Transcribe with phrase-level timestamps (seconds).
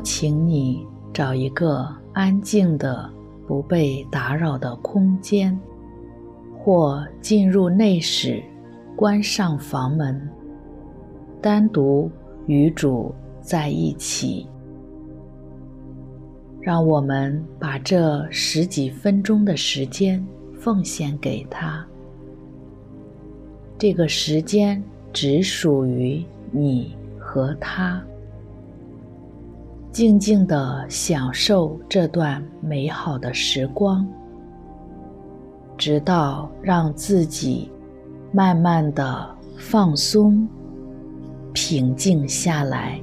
[0.00, 3.08] 请你找一个安静的、
[3.46, 5.58] 不被打扰的空间，
[6.58, 8.42] 或进入内室，
[8.96, 10.28] 关上房门，
[11.40, 12.10] 单独
[12.46, 14.46] 与主在一起。
[16.60, 21.84] 让我们把这十几分钟的时间奉献给他。
[23.78, 28.02] 这个时间只属于你和他。
[29.92, 34.06] 静静的享受这段美好的时光，
[35.76, 37.70] 直到让自己
[38.32, 40.48] 慢慢的放松、
[41.52, 43.00] 平静下来。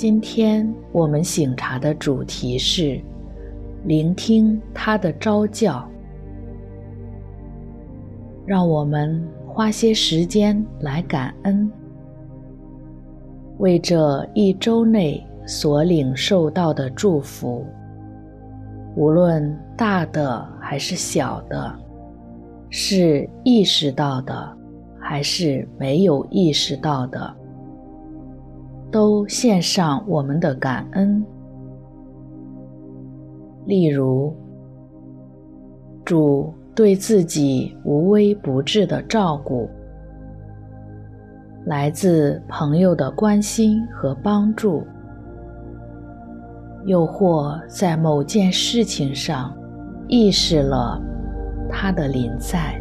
[0.00, 2.98] 今天我们醒茶的主题是
[3.84, 5.86] 聆听他的召叫。
[8.46, 11.70] 让我们花些时间来感恩，
[13.58, 17.66] 为这一周内所领受到的祝福，
[18.96, 21.78] 无论大的还是小的，
[22.70, 24.56] 是意识到的
[24.98, 27.36] 还是没有意识到的。
[28.90, 31.24] 都献上我们的感恩。
[33.66, 34.34] 例如，
[36.04, 39.68] 主对自己无微不至的照顾，
[41.66, 44.84] 来自朋友的关心和帮助，
[46.86, 49.54] 又或在某件事情上
[50.08, 51.00] 意识了
[51.68, 52.79] 他的临在。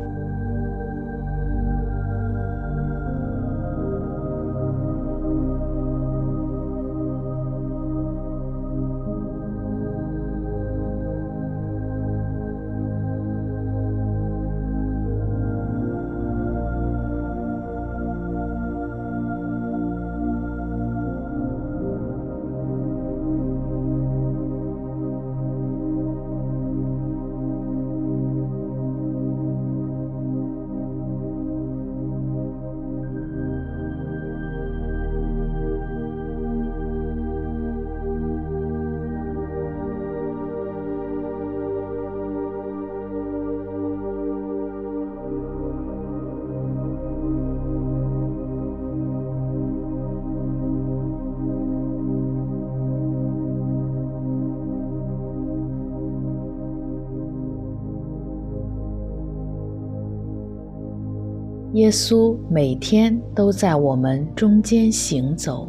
[61.80, 65.66] 耶稣每天都在我们中间行走，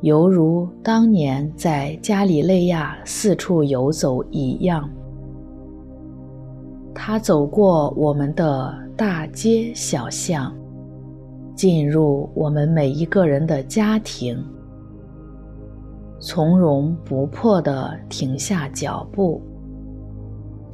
[0.00, 4.88] 犹如当年在加里肋亚四处游走一样。
[6.94, 10.54] 他走过我们的大街小巷，
[11.56, 14.40] 进入我们每一个人的家庭，
[16.20, 19.42] 从容不迫地停下脚步。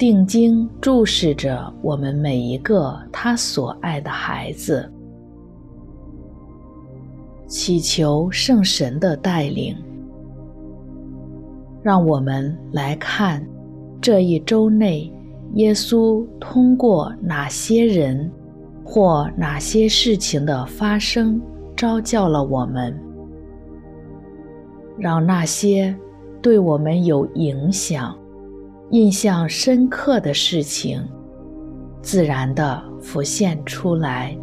[0.03, 4.93] 定睛注视着我们每一个他所爱的孩子，
[7.47, 9.77] 祈求圣神的带领。
[11.85, 13.47] 让我们来看
[14.01, 15.09] 这一周内，
[15.55, 18.29] 耶稣通过哪些人
[18.85, 21.41] 或哪些事情的发生，
[21.77, 22.93] 招教了我们，
[24.99, 25.95] 让那些
[26.43, 28.19] 对我们有影响。
[28.93, 31.03] 印象深刻的事情，
[32.03, 34.37] 自然地浮现出来。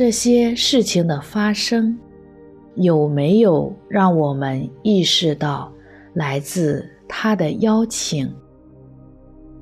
[0.00, 1.94] 这些事情的发生，
[2.74, 5.70] 有没有让我们意识到
[6.14, 8.34] 来自他的邀请，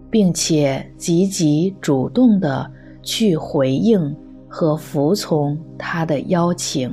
[0.08, 2.70] 并且积极主动的
[3.02, 4.14] 去回应
[4.46, 6.88] 和服从他的邀请？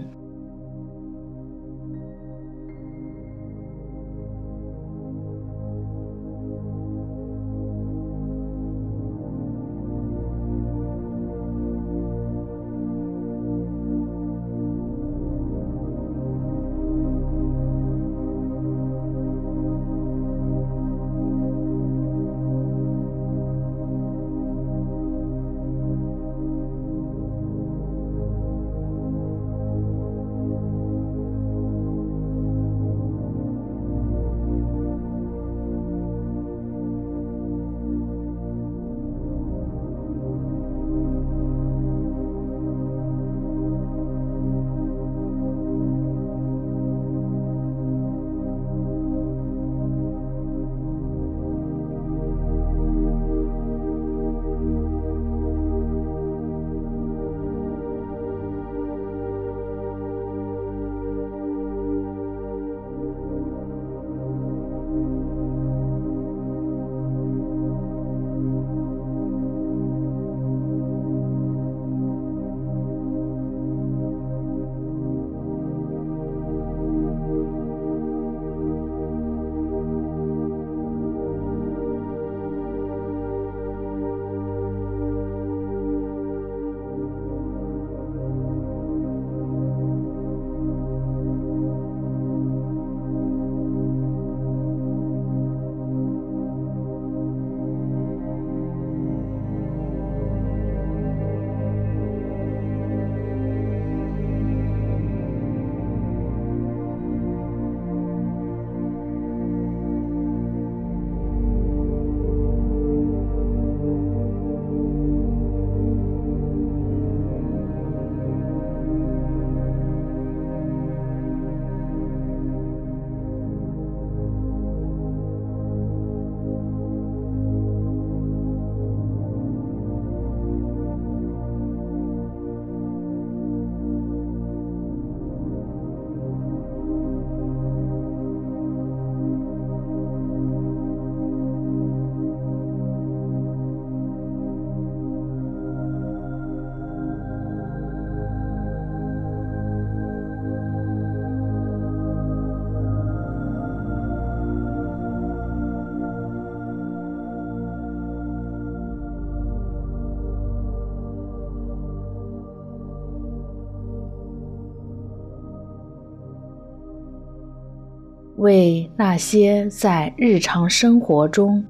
[168.46, 171.66] 为那些在日常生活中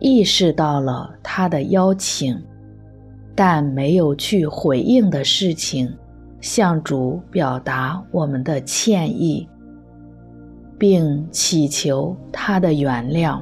[0.00, 2.38] 意识到了他的邀请，
[3.34, 5.90] 但没有去回应的事情，
[6.42, 9.48] 向主表达我们的歉意，
[10.78, 13.40] 并祈求他的原谅。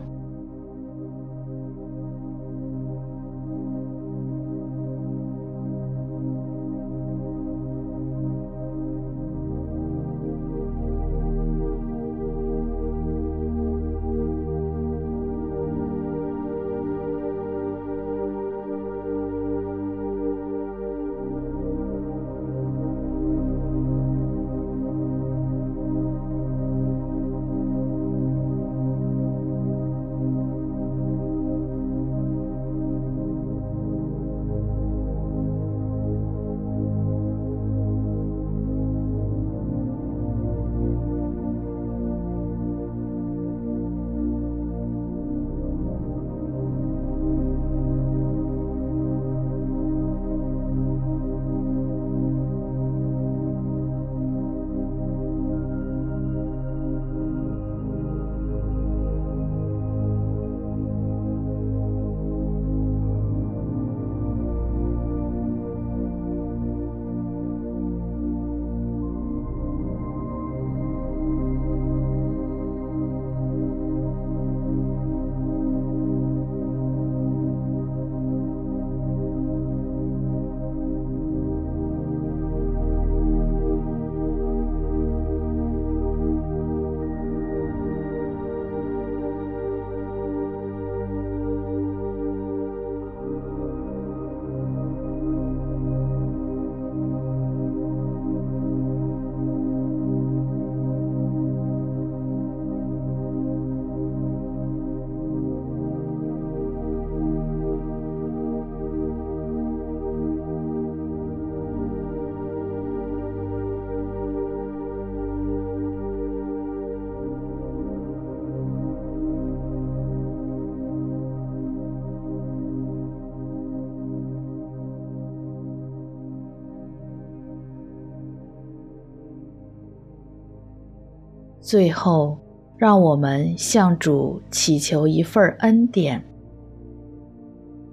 [131.68, 132.38] 最后，
[132.78, 136.24] 让我们向主祈求一份恩典，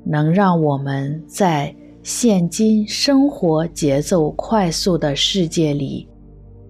[0.05, 6.07] 能让我们在现今生活节奏快速的世界里，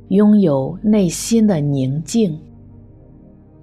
[0.08, 2.36] 拥有内心的宁静，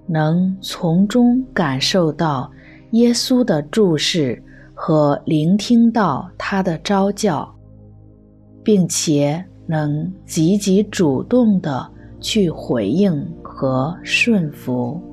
[0.07, 2.49] 能从中感受到
[2.91, 4.41] 耶稣的注视
[4.73, 7.53] 和聆听到他的召叫，
[8.63, 11.91] 并且能积极主动地
[12.23, 15.12] 去回应和顺服。